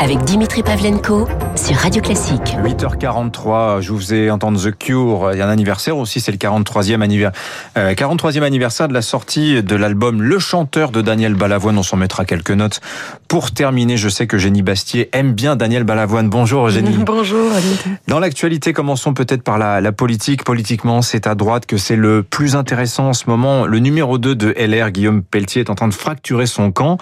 [0.00, 2.56] avec Dimitri Pavlenko sur Radio Classique.
[2.62, 5.30] 8h43, je vous ai entendu The Cure.
[5.32, 7.40] Il y a un anniversaire aussi, c'est le 43e anniversaire,
[7.76, 11.78] 43e anniversaire de la sortie de l'album Le Chanteur de Daniel Balavoine.
[11.78, 12.80] On s'en mettra quelques notes.
[13.34, 16.28] Pour terminer, je sais que Génie Bastier aime bien Daniel Balavoine.
[16.28, 16.98] Bonjour Génie.
[17.04, 17.50] Bonjour.
[18.06, 20.44] Dans l'actualité, commençons peut-être par la, la politique.
[20.44, 23.66] Politiquement, c'est à droite que c'est le plus intéressant en ce moment.
[23.66, 26.96] Le numéro 2 de LR, Guillaume Pelletier, est en train de fracturer son camp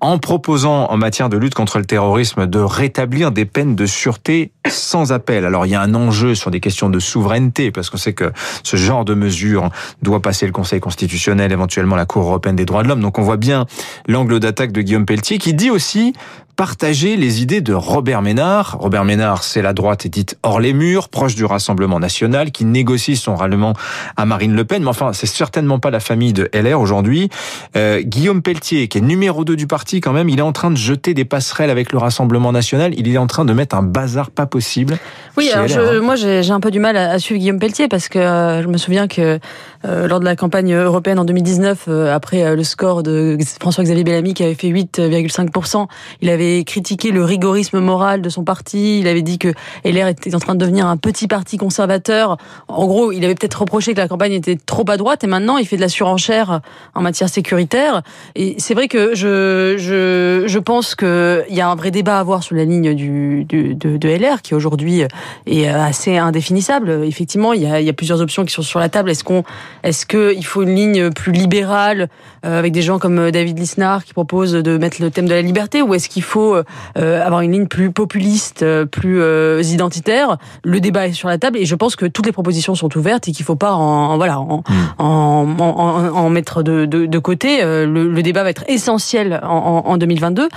[0.00, 4.50] en proposant en matière de lutte contre le terrorisme de rétablir des peines de sûreté
[4.68, 5.44] sans appel.
[5.44, 8.32] Alors il y a un enjeu sur des questions de souveraineté parce qu'on sait que
[8.64, 9.70] ce genre de mesure
[10.02, 13.00] doit passer le Conseil constitutionnel, éventuellement la Cour européenne des droits de l'homme.
[13.00, 13.66] Donc on voit bien
[14.08, 16.14] l'angle d'attaque de Guillaume Pelletier qui dit aussi
[16.56, 18.78] partager les idées de Robert Ménard.
[18.80, 23.16] Robert Ménard, c'est la droite dite hors les murs, proche du Rassemblement national, qui négocie
[23.16, 23.74] son ralliement
[24.16, 24.82] à Marine Le Pen.
[24.82, 27.28] Mais enfin, c'est certainement pas la famille de LR aujourd'hui.
[27.76, 30.70] Euh, Guillaume Pelletier, qui est numéro 2 du parti quand même, il est en train
[30.70, 32.94] de jeter des passerelles avec le Rassemblement national.
[32.96, 34.98] Il est en train de mettre un bazar pas possible.
[35.36, 36.00] Oui, alors je, hein.
[36.00, 38.78] moi j'ai un peu du mal à, suivre Guillaume Pelletier parce que euh, je me
[38.78, 39.38] souviens que
[39.84, 44.32] euh, lors de la campagne européenne en 2019, euh, après le score de François-Xavier Bellamy
[44.32, 45.86] qui avait fait 8,5%,
[46.22, 49.00] il avait critiqué le rigorisme moral de son parti.
[49.00, 49.48] Il avait dit que
[49.84, 52.36] LR était en train de devenir un petit parti conservateur.
[52.68, 55.58] En gros, il avait peut-être reproché que la campagne était trop à droite et maintenant
[55.58, 56.60] il fait de la surenchère
[56.94, 58.02] en matière sécuritaire.
[58.34, 62.20] Et c'est vrai que je, je, je pense qu'il y a un vrai débat à
[62.20, 65.02] avoir sur la ligne du, du de, de, LR qui aujourd'hui
[65.46, 67.04] est assez indéfinissable.
[67.04, 69.10] Effectivement, il y a, y a plusieurs options qui sont sur la table.
[69.10, 69.42] Est-ce qu'on,
[69.82, 72.08] est-ce qu'il faut une ligne plus libérale
[72.44, 75.42] euh, avec des gens comme David Lisnard qui propose de mettre le thème de la
[75.42, 76.54] liberté ou est-ce qu'il faut faut
[76.98, 80.36] euh, avoir une ligne plus populiste, euh, plus euh, identitaire.
[80.64, 83.26] Le débat est sur la table et je pense que toutes les propositions sont ouvertes
[83.26, 85.00] et qu'il faut pas en, voilà en, hmm.
[85.00, 87.62] en, en, mettre de, de, de côté.
[87.62, 90.48] Le, le, débat va être essentiel en, en 2022.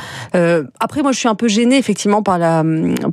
[0.81, 2.64] après, moi, je suis un peu gênée effectivement par la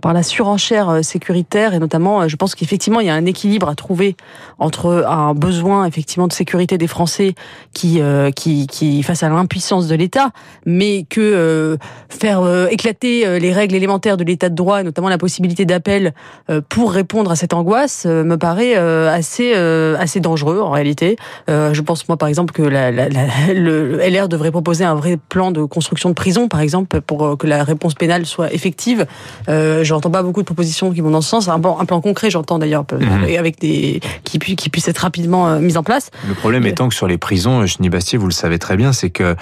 [0.03, 3.77] par la surenchère sécuritaire et notamment, je pense qu'effectivement, il y a un équilibre à
[3.77, 4.17] trouver
[4.59, 7.35] entre un besoin effectivement de sécurité des Français
[7.73, 8.01] qui
[8.35, 10.31] qui, qui face à l'impuissance de l'État,
[10.65, 15.09] mais que faire euh, éclater euh, les règles élémentaires de l'état de droit, et notamment
[15.09, 16.15] la possibilité d'appel
[16.51, 21.17] euh, pour répondre à cette angoisse, me paraît assez assez dangereux en réalité.
[21.49, 23.09] je pense moi par exemple que la, la,
[23.55, 27.47] le LR devrait proposer un vrai plan de construction de prison, par exemple, pour que
[27.47, 29.07] la réponse pénale soit effective.
[29.49, 31.49] Euh, j'entends pas beaucoup de propositions qui vont dans ce sens.
[31.49, 33.37] Un plan, un plan concret, j'entends d'ailleurs, mhm.
[33.39, 36.11] avec des qui, qui puisse être rapidement mis en place.
[36.29, 39.11] Le problème étant que sur les prisons, Cheny Bastier, vous le savez très bien, c'est
[39.11, 39.37] que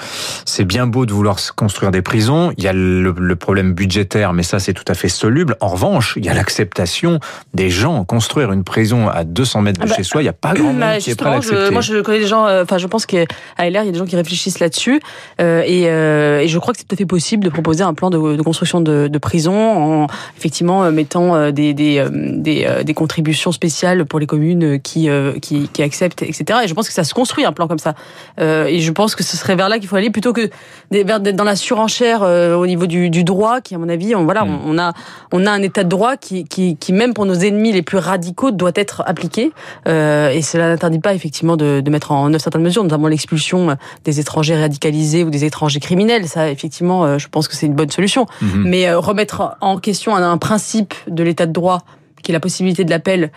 [0.45, 2.53] c'est bien beau de vouloir construire des prisons.
[2.57, 3.04] Il y a le,
[3.37, 5.57] problème budgétaire, mais ça c'est tout à fait soluble.
[5.61, 7.21] En revanche, il y a l'acceptation
[7.53, 8.05] des gens.
[8.05, 10.55] Construire une prison à 200 mètres de ah bah, chez soi, il n'y a pas
[10.55, 11.71] grand bah, monde qui est prêt à l'accepter.
[11.71, 13.29] Moi je connais des gens, euh, enfin je pense qu'à LR,
[13.59, 15.01] il y a des gens qui réfléchissent là-dessus.
[15.41, 17.95] Euh, et, euh, et, je crois que c'est tout à fait possible de proposer un
[17.95, 23.53] plan de, de construction de, de, prison en effectivement mettant des, des, des, des, contributions
[23.53, 25.09] spéciales pour les communes qui,
[25.41, 26.61] qui, qui, acceptent, etc.
[26.65, 27.95] Et je pense que ça se construit un plan comme ça.
[28.39, 30.51] et je pense que ce serait vers là qu'il faut aller plutôt que
[30.91, 34.45] d'être dans la surenchère au niveau du, du, droit, qui à mon avis, on, voilà,
[34.45, 34.61] mm.
[34.67, 34.93] on, a
[35.33, 37.99] on a un état de droit qui, qui, qui même pour nos ennemis les plus
[37.99, 39.53] radicaux doit être appliqué.
[39.89, 43.77] Euh, et cela n'interdit pas effectivement de, de mettre en œuvre certaines mesures, notamment l'expulsion
[44.05, 46.29] des étrangers radicalisés ou des étrangers criminels.
[46.29, 48.27] Ça, effectivement, euh, je pense que c'est une bonne solution.
[48.43, 48.63] Mm-hmm.
[48.65, 51.83] Mais euh, remettre en question un, un principe de l'état de droit
[52.23, 53.31] qui est la possibilité de l'appel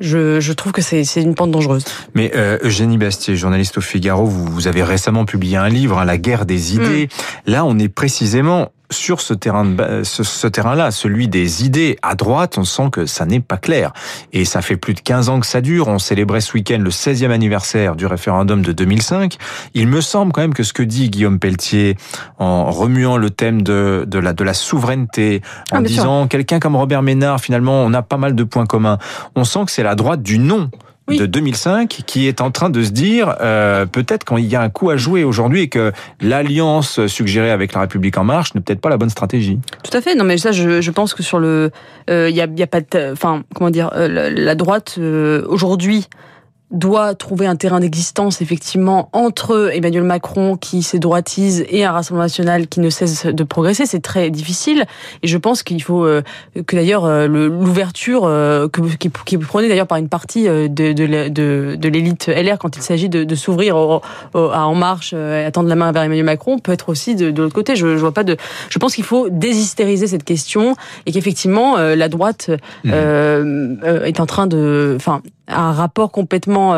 [0.00, 1.84] je, je, trouve que c'est une pente dangereuse.
[2.14, 6.04] Mais euh, Eugénie Bastier, journaliste au Figaro, vous, vous, avez récemment publié un livre, hein,
[6.04, 7.06] La guerre des idées.
[7.46, 7.50] Mm.
[7.50, 12.14] Là, on est précisément sur ce terrain de, ce, ce terrain-là, celui des idées à
[12.14, 13.92] droite, on sent que ça n'est pas clair.
[14.32, 15.88] Et ça fait plus de 15 ans que ça dure.
[15.88, 19.36] On célébrait ce week-end le 16e anniversaire du référendum de 2005.
[19.74, 21.96] Il me semble quand même que ce que dit Guillaume Pelletier
[22.38, 26.76] en remuant le thème de, de la, de la souveraineté, en ah, disant quelqu'un comme
[26.76, 28.98] Robert Ménard, finalement, on a pas mal de points communs.
[29.34, 30.70] On sent que c'est la droite du non
[31.08, 34.68] de 2005 qui est en train de se dire euh, peut-être qu'il y a un
[34.68, 38.80] coup à jouer aujourd'hui et que l'alliance suggérée avec la République en marche n'est peut-être
[38.80, 39.58] pas la bonne stratégie.
[39.82, 40.14] Tout à fait.
[40.14, 41.70] Non, mais ça, je, je pense que sur le,
[42.10, 42.80] euh, il y, a, y, a, pas,
[43.12, 46.08] enfin, comment dire, euh, la, la droite euh, aujourd'hui
[46.70, 52.24] doit trouver un terrain d'existence effectivement entre Emmanuel Macron qui s'est droitise et un Rassemblement
[52.24, 53.86] national qui ne cesse de progresser.
[53.86, 54.84] C'est très difficile
[55.22, 56.22] et je pense qu'il faut euh,
[56.66, 61.28] que d'ailleurs euh, l'ouverture euh, que, qui, qui prônée d'ailleurs par une partie de, de,
[61.28, 65.68] de, de l'élite LR quand il s'agit de, de s'ouvrir à En Marche, à tendre
[65.68, 67.76] la main vers Emmanuel Macron peut être aussi de, de l'autre côté.
[67.76, 68.36] Je, je vois pas de.
[68.68, 70.76] Je pense qu'il faut déshystériser cette question
[71.06, 72.50] et qu'effectivement la droite
[72.84, 72.92] mmh.
[74.04, 76.74] est en train de, enfin un rapport complètement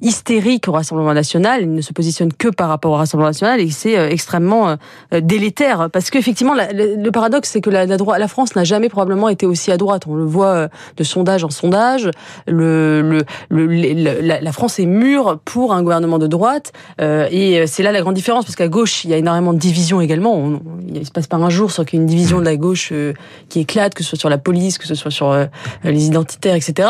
[0.00, 1.62] hystérique au Rassemblement national.
[1.62, 4.76] Il ne se positionne que par rapport au Rassemblement national et c'est extrêmement
[5.12, 9.46] délétère parce qu'effectivement, le, paradoxe, c'est que la, la, la France n'a jamais probablement été
[9.46, 10.04] aussi à droite.
[10.06, 12.10] On le voit de sondage en sondage.
[12.46, 17.82] Le, le, le la, la, France est mûre pour un gouvernement de droite et c'est
[17.82, 20.34] là la grande différence parce qu'à gauche, il y a énormément de divisions également.
[20.34, 20.60] On,
[20.92, 22.92] il se passe pas un jour sans qu'il y ait une division de la gauche
[23.48, 25.36] qui éclate, que ce soit sur la police, que ce soit sur
[25.84, 26.88] les identitaires, etc.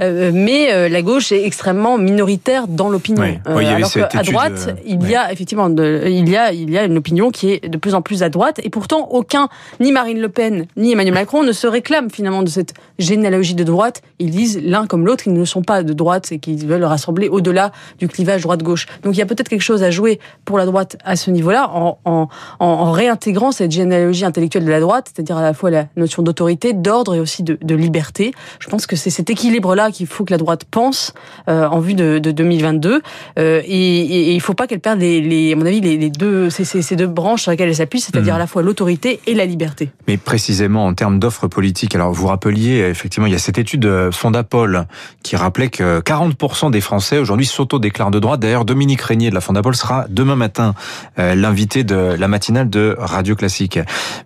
[0.00, 3.38] mais la gauche est extrêmement minoritaire dans l'opinion.
[3.44, 6.96] alors qu'à droite, il y a effectivement de, il y a il y a une
[6.96, 9.48] opinion qui est de plus en plus à droite et pourtant aucun
[9.80, 13.64] ni Marine Le Pen ni Emmanuel Macron ne se réclament finalement de cette généalogie de
[13.64, 14.02] droite.
[14.18, 17.28] Ils disent l'un comme l'autre, ils ne sont pas de droite et qu'ils veulent rassembler
[17.28, 18.86] au-delà du clivage droite-gauche.
[19.02, 21.70] Donc il y a peut-être quelque chose à jouer pour la droite à ce niveau-là
[21.72, 22.28] en, en,
[22.60, 26.72] en réintégrant cette généalogie intellectuelle de la droite, c'est-à-dire à la fois la notion d'autorité,
[26.72, 28.32] d'ordre et aussi de, de, liberté.
[28.58, 31.14] Je pense que c'est cet équilibre-là qu'il faut que la droite pense
[31.48, 33.02] euh, en vue de, de 2022
[33.38, 36.10] euh, et, et, il faut pas qu'elle perde les, les, à mon avis les, les
[36.10, 38.36] deux ces, ces, deux branches sur lesquelles elle s'appuie, c'est-à-dire mmh.
[38.36, 39.90] à la fois l'autorité et la liberté.
[40.08, 43.86] Mais précisément en termes d'offres politiques, alors vous rappeliez effectivement il y a cette étude
[43.86, 44.86] euh, Fondapol
[45.22, 48.40] qui rappelait que 40% des Français aujourd'hui s'auto-déclarent de droite.
[48.40, 50.74] D'ailleurs Dominique Régnier de la Fondapol sera demain matin
[51.18, 53.78] euh, l'invité de la matinale de Radio Classique.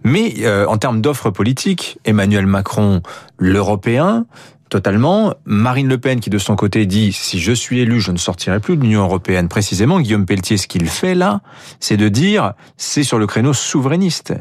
[0.05, 3.03] Mais euh, en termes d'offres politiques, Emmanuel Macron,
[3.39, 4.27] l'européen,
[4.71, 5.35] totalement.
[5.45, 8.61] Marine Le Pen qui de son côté dit si je suis élu, je ne sortirai
[8.61, 9.49] plus de l'Union européenne.
[9.49, 11.43] Précisément, Guillaume Pelletier, ce qu'il fait là,
[11.81, 14.33] c'est de dire c'est sur le créneau souverainiste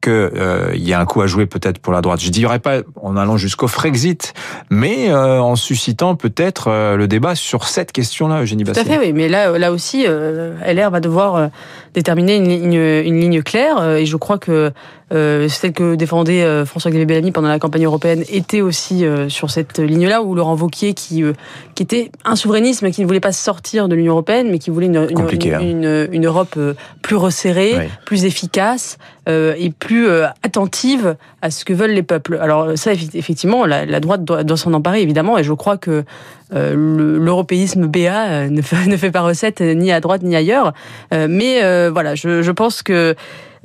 [0.00, 2.20] qu'il euh, y a un coup à jouer peut-être pour la droite.
[2.20, 4.34] Je dirais pas en allant jusqu'au Frexit,
[4.70, 8.84] mais euh, en suscitant peut-être euh, le débat sur cette question-là, Eugénie Basset.
[8.84, 9.12] Tout à fait, oui.
[9.12, 11.50] Mais là, là aussi, LR va devoir
[11.94, 14.72] déterminer une, ligne claire, et je crois que
[15.12, 19.50] euh, celle que défendait euh, François-Xavier Bellamy pendant la campagne européenne était aussi euh, sur
[19.50, 21.32] cette ligne-là, où Laurent Wauquiez, qui, euh,
[21.76, 24.86] qui était un souverainisme, qui ne voulait pas sortir de l'Union européenne, mais qui voulait
[24.86, 26.08] une, une, hein.
[26.10, 26.58] une, Europe
[27.02, 30.08] plus resserrée, plus efficace et plus
[30.42, 32.38] attentive à ce que veulent les peuples.
[32.40, 36.04] Alors ça, effectivement, la, droite doit, s'en emparer, évidemment, et je crois que
[36.52, 40.72] l'européisme BA ne fait, ne fait pas recette ni à droite ni ailleurs.
[41.12, 43.16] mais voilà, je, je pense que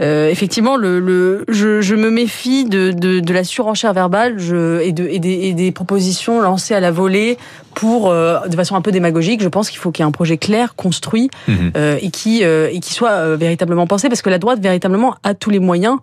[0.02, 5.08] euh, effectivement, le, le je, je, me méfie de, de, la surenchère verbale et, de,
[5.08, 7.38] et, des, et des propositions lancées à la volée
[7.74, 9.42] pour, euh, de façon un peu démagogique.
[9.42, 11.72] Je pense qu'il faut qu'il y ait un projet clair, construit mhm.
[11.76, 15.34] euh, et qui euh, et qui soit véritablement pensé, parce que la droite véritablement a
[15.34, 15.98] tous les moyens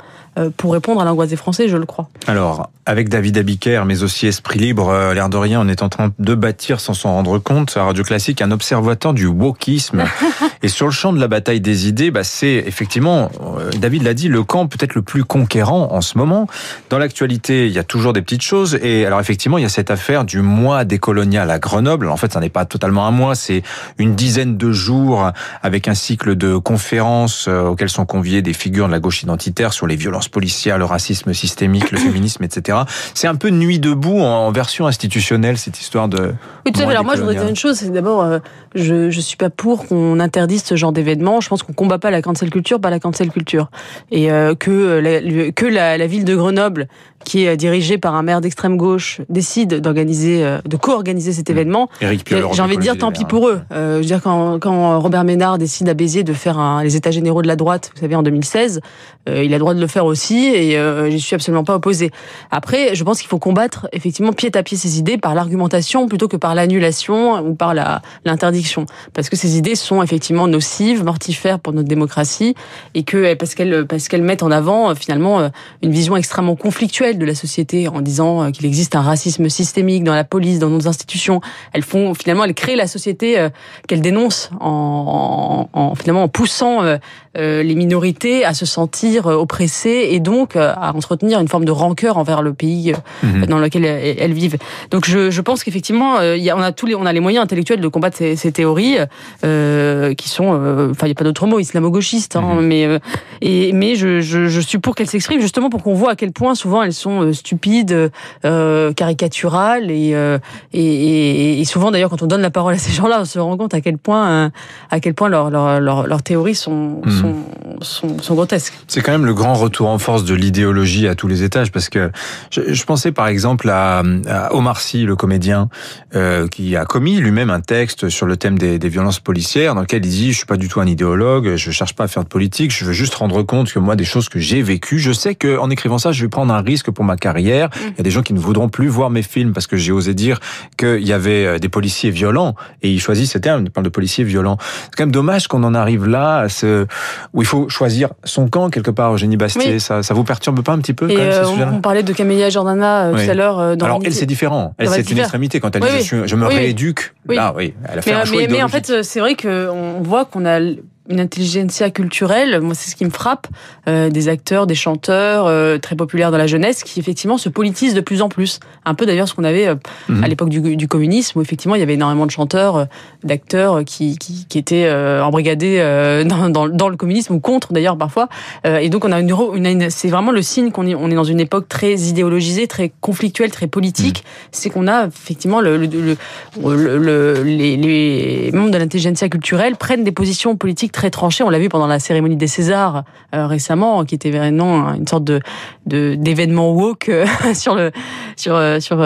[0.56, 2.08] pour répondre à l'angoisse des Français, je le crois.
[2.28, 6.12] Alors, avec David Abiker, mais aussi Esprit Libre, l'air de rien, on est en train
[6.16, 10.04] de bâtir, sans s'en rendre compte, à Radio Classique, un observateur du wokisme.
[10.62, 13.32] et sur le champ de la bataille des idées, bah, c'est effectivement,
[13.80, 16.46] David l'a dit, le camp peut-être le plus conquérant en ce moment.
[16.88, 18.78] Dans l'actualité, il y a toujours des petites choses.
[18.82, 22.08] Et alors effectivement, il y a cette affaire du mois décolonial à Grenoble.
[22.08, 23.62] En fait, ça n'est pas totalement un mois, c'est
[23.98, 25.32] une dizaine de jours
[25.62, 29.72] avec un cycle de conférences euh, auxquelles sont conviés des figures de la gauche identitaire
[29.72, 32.78] sur les violences policières, le racisme systémique, le féminisme, etc.
[33.14, 36.34] C'est un peu nuit debout en version institutionnelle cette histoire de.
[36.66, 36.90] Oui, tout à fait.
[36.90, 38.38] Alors moi, je voudrais dire une chose, c'est d'abord, euh,
[38.74, 41.40] je je suis pas pour qu'on interdise ce genre d'événement.
[41.40, 43.70] Je pense qu'on combat pas la cancel culture, pas la cancel culture,
[44.10, 46.88] et euh, que la, que la, la ville de Grenoble
[47.24, 51.58] qui est dirigé par un maire d'extrême gauche, décide d'organiser, de co-organiser cet mmh.
[51.58, 51.88] événement.
[52.00, 53.60] J'ai envie de dire tant pis pour eux.
[53.72, 56.96] Euh, je veux dire quand, quand Robert Ménard décide à Béziers de faire un, les
[56.96, 58.80] États généraux de la droite, vous savez en 2016,
[59.28, 61.74] euh, il a le droit de le faire aussi et euh, je suis absolument pas
[61.74, 62.10] opposé.
[62.50, 66.28] Après, je pense qu'il faut combattre effectivement pied à pied ces idées par l'argumentation plutôt
[66.28, 71.58] que par l'annulation ou par la l'interdiction, parce que ces idées sont effectivement nocives, mortifères
[71.58, 72.54] pour notre démocratie
[72.94, 75.50] et que parce qu'elles parce qu'elles mettent en avant finalement
[75.82, 80.04] une vision extrêmement conflictuelle de la société en disant euh, qu'il existe un racisme systémique
[80.04, 81.37] dans la police, dans nos institutions.
[81.72, 83.48] Elles font finalement, elles créent la société euh,
[83.86, 86.98] qu'elles dénoncent en, en, finalement en poussant euh,
[87.34, 92.42] les minorités à se sentir oppressées et donc à entretenir une forme de rancœur envers
[92.42, 93.46] le pays mhm.
[93.46, 94.56] dans lequel elles vivent.
[94.90, 97.88] Donc je, je pense qu'effectivement, on a tous les, on a les moyens intellectuels de
[97.88, 98.96] combattre ces, ces théories
[99.44, 100.48] euh, qui sont,
[100.90, 102.66] enfin il n'y a pas d'autre mot, islamo-gauchistes, hein, mhm.
[102.66, 103.00] mais
[103.40, 106.32] et mais je, je, je suis pour qu'elles s'expriment justement pour qu'on voit à quel
[106.32, 108.10] point souvent elles sont euh, stupides,
[108.44, 110.38] euh, caricaturales euh,
[110.72, 113.38] et, et, et, souvent d'ailleurs quand on donne la parole à ces gens-là, on se
[113.38, 114.50] rend compte à quel point
[114.90, 117.10] à quel point leurs leur, leur, théories sont, hmm.
[117.10, 117.34] sont
[117.82, 118.74] sont, sont grotesques.
[118.86, 121.88] C'est quand même le grand retour en force de l'idéologie à tous les étages, parce
[121.88, 122.10] que
[122.50, 125.68] je, je pensais par exemple à, à, Omar Sy, le comédien,
[126.14, 129.82] euh, qui a commis lui-même un texte sur le thème des, des, violences policières, dans
[129.82, 132.24] lequel il dit je suis pas du tout un idéologue, je cherche pas à faire
[132.24, 135.12] de politique, je veux juste rendre compte que moi des choses que j'ai vécues, je
[135.12, 137.68] sais que en écrivant ça, je vais prendre un risque pour ma carrière.
[137.68, 137.80] Mmh.
[137.90, 139.92] Il y a des gens qui ne voudront plus voir mes films parce que j'ai
[139.92, 140.40] osé dire
[140.76, 143.90] qu'il y avait euh, des policiers violents, et il choisit ce terme, il parle de
[143.90, 144.56] policiers violents.
[144.60, 146.86] C'est quand même dommage qu'on en arrive là, à ce,
[147.34, 149.72] où il faut choisir son camp quelque part, Eugénie Bastier.
[149.74, 149.80] Oui.
[149.80, 152.12] Ça, ça vous perturbe pas un petit peu quand même, euh, on, on, parlait de
[152.12, 153.24] Camélia Jordana oui.
[153.24, 153.58] tout à l'heure.
[153.58, 154.74] Euh, Alors elle, c'est différent.
[154.78, 157.14] Elle, c'est une extrémité quand elle dit je, je, me rééduque.
[157.28, 160.00] Là, oui, elle a fait mais, un choix mais, mais en fait, c'est vrai qu'on
[160.02, 160.60] voit qu'on a
[161.08, 163.46] une intelligentsia culturelle, moi c'est ce qui me frappe,
[163.88, 167.94] euh, des acteurs, des chanteurs euh, très populaires dans la jeunesse qui effectivement se politisent
[167.94, 168.60] de plus en plus.
[168.84, 169.74] Un peu d'ailleurs ce qu'on avait euh,
[170.08, 170.24] mmh.
[170.24, 172.86] à l'époque du, du, communisme où effectivement il y avait énormément de chanteurs,
[173.24, 174.90] d'acteurs qui, qui, qui, étaient
[175.22, 175.78] embrigadés
[176.26, 178.28] dans, dans, dans, le communisme ou contre d'ailleurs parfois.
[178.64, 181.40] et donc on a une, c'est vraiment le signe qu'on est, on est dans une
[181.40, 184.20] époque très idéologisée, très conflictuelle, très politique.
[184.24, 184.48] Mmh.
[184.52, 190.04] C'est qu'on a effectivement le, le, le, le les, les membres de l'intelligentsia culturelle prennent
[190.04, 191.44] des positions politiques très tranché.
[191.44, 195.22] On l'a vu pendant la cérémonie des Césars euh, récemment, qui était vraiment une sorte
[195.22, 195.40] de
[195.86, 197.24] d'événement woke euh,
[197.54, 197.92] sur le
[198.34, 198.98] sur euh, sur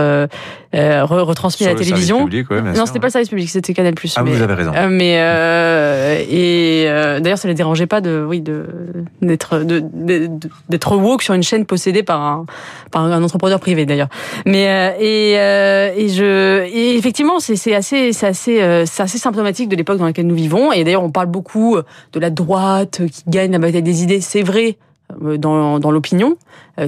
[0.75, 2.25] euh, retransmis à la télévision.
[2.25, 3.95] Public, ouais, non, c'était pas le service public, c'était Canal+.
[4.17, 4.73] Ah, mais, vous avez raison.
[4.91, 5.12] mais
[6.31, 6.85] et
[7.21, 8.67] d'ailleurs, ça les dérangeait pas de oui de
[9.21, 9.64] d'être
[10.69, 12.47] d'être woke sur une chaîne possédée par un
[12.91, 14.09] par un entrepreneur privé d'ailleurs.
[14.47, 19.76] Mais et et je et effectivement, c'est c'est assez c'est assez c'est assez symptomatique de
[19.76, 20.73] l'époque dans laquelle nous vivons.
[20.73, 21.76] Et d'ailleurs, on parle beaucoup
[22.12, 24.21] de la droite qui gagne la bataille des idées.
[24.21, 24.79] C'est vrai
[25.21, 26.37] dans, dans l'opinion,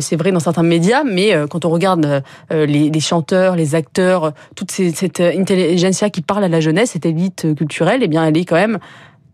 [0.01, 4.71] c'est vrai dans certains médias, mais quand on regarde les, les chanteurs, les acteurs, toute
[4.71, 8.57] cette intelligentsia qui parle à la jeunesse, cette élite culturelle, eh bien, elle est quand
[8.57, 8.79] même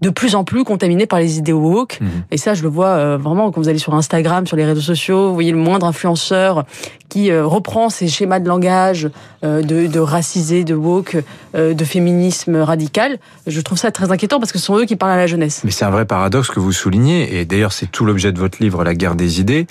[0.01, 1.99] de plus en plus contaminé par les idéaux woke.
[2.01, 2.07] Mmh.
[2.31, 4.81] Et ça, je le vois euh, vraiment quand vous allez sur Instagram, sur les réseaux
[4.81, 6.65] sociaux, vous voyez le moindre influenceur
[7.09, 9.11] qui euh, reprend ces schémas de langage
[9.45, 11.17] euh, de, de racisé, de woke,
[11.55, 13.19] de féminisme radical.
[13.47, 15.63] Je trouve ça très inquiétant parce que ce sont eux qui parlent à la jeunesse.
[15.65, 18.63] Mais c'est un vrai paradoxe que vous soulignez, et d'ailleurs c'est tout l'objet de votre
[18.63, 19.67] livre, La guerre des idées.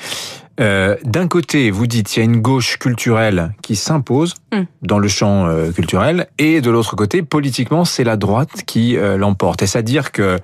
[0.60, 4.62] Euh, D'un côté, vous dites il y a une gauche culturelle qui s'impose mm.
[4.82, 9.18] dans le champ euh, culturel, et de l'autre côté, politiquement, c'est la droite qui euh,
[9.18, 9.62] l'emporte.
[9.62, 10.40] Est-ce à dire que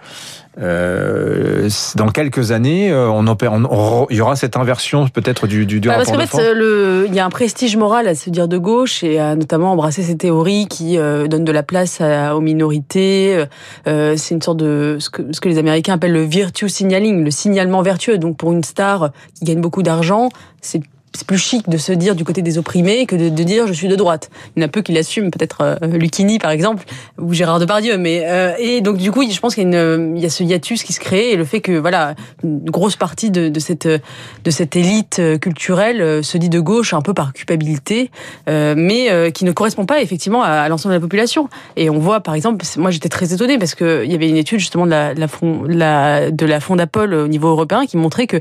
[0.61, 5.65] euh, dans quelques années, on, opère, on, on, il y aura cette inversion peut-être du,
[5.65, 8.15] du, du bah, rapport Parce qu'en fait, le, il y a un prestige moral à
[8.15, 11.63] se dire de gauche et à notamment embrasser ces théories qui euh, donnent de la
[11.63, 13.45] place à, aux minorités.
[13.87, 17.23] Euh, c'est une sorte de ce que, ce que les Américains appellent le virtue signaling,
[17.23, 18.17] le signalement vertueux.
[18.17, 20.29] Donc pour une star qui gagne beaucoup d'argent,
[20.61, 20.81] c'est
[21.15, 23.87] c'est plus chic de se dire du côté des opprimés que de, dire je suis
[23.87, 24.29] de droite.
[24.55, 26.85] Il y en a peu qui l'assument, peut-être euh, Lucchini par exemple
[27.19, 27.97] ou Gérard Depardieu.
[27.97, 30.93] Mais euh, et donc du coup, je pense qu'il y y a ce hiatus qui
[30.93, 34.75] se crée et le fait que voilà une grosse partie de, de cette de cette
[34.75, 38.11] élite culturelle euh, se dit de gauche un peu par culpabilité,
[38.49, 41.49] euh, mais euh, qui ne correspond pas effectivement à, l'ensemble de la population.
[41.75, 44.37] Et on voit par exemple, moi j'étais très étonnée parce que il y avait une
[44.37, 45.27] étude justement de la, la,
[45.67, 48.37] la de la Fondapol au niveau européen qui montrait que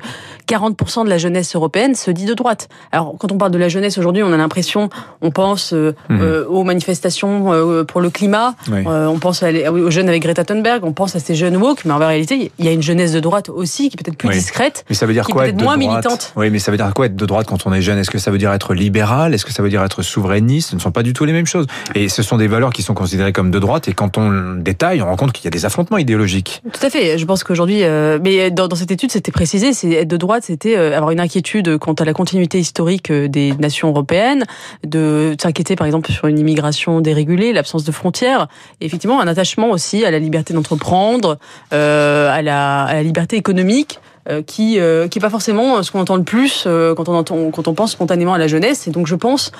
[0.48, 2.63] 40% de la jeunesse européenne se dit de droite.
[2.92, 4.88] Alors, quand on parle de la jeunesse aujourd'hui, on a l'impression,
[5.20, 6.20] on pense euh, mmh.
[6.20, 8.82] euh, aux manifestations euh, pour le climat, oui.
[8.86, 11.98] on pense aux jeunes avec Greta Thunberg, on pense à ces jeunes woke, mais en
[11.98, 14.34] réalité, il y a une jeunesse de droite aussi qui est peut-être plus oui.
[14.34, 16.32] discrète, mais ça veut dire qui quoi est peut-être moins droite militante.
[16.36, 17.98] Oui, mais ça veut dire quoi être de droite quand on est jeune?
[17.98, 19.34] Est-ce que ça veut dire être libéral?
[19.34, 20.70] Est-ce que ça veut dire être souverainiste?
[20.70, 21.66] Ce ne sont pas du tout les mêmes choses.
[21.94, 25.02] Et ce sont des valeurs qui sont considérées comme de droite, et quand on détaille,
[25.02, 26.62] on rend compte qu'il y a des affrontements idéologiques.
[26.72, 27.18] Tout à fait.
[27.18, 27.82] Je pense qu'aujourd'hui,
[28.22, 31.78] mais dans, dans, cette étude, c'était précisé, c'est être de droite, c'était avoir une inquiétude
[31.78, 34.44] quant à la continuité historique des nations européennes,
[34.84, 38.48] de s'inquiéter par exemple sur une immigration dérégulée, l'absence de frontières,
[38.80, 41.38] et effectivement un attachement aussi à la liberté d'entreprendre,
[41.72, 44.13] euh, à, la, liberté économique euh,
[44.46, 47.50] qui euh, qui est pas forcément ce qu'on entend le plus euh, quand on entend
[47.50, 48.88] quand on pense spontanément à la jeunesse.
[48.88, 49.52] Et donc je pense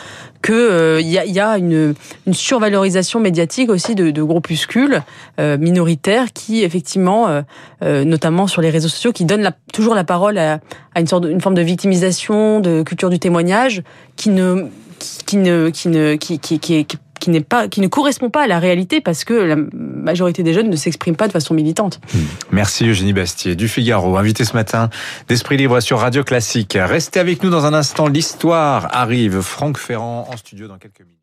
[0.42, 1.94] que il y a y a une
[2.26, 5.02] une survalorisation médiatique aussi de, de groupuscules
[5.38, 7.42] minoritaires qui effectivement
[7.82, 10.60] notamment sur les réseaux sociaux qui donnent la, toujours la parole à,
[10.94, 13.82] à une sorte de, une forme de victimisation de culture du témoignage
[14.16, 14.66] qui ne
[15.26, 16.98] qui ne qui ne qui qui, qui, qui
[17.70, 21.16] qui ne correspond pas à la réalité parce que la majorité des jeunes ne s'expriment
[21.16, 22.00] pas de façon militante.
[22.50, 24.90] Merci Eugénie Bastier du Figaro, invité ce matin
[25.28, 26.76] d'Esprit Libre sur Radio Classique.
[26.80, 28.08] Restez avec nous dans un instant.
[28.08, 29.40] L'histoire arrive.
[29.40, 31.14] Franck Ferrand en studio dans quelques minutes.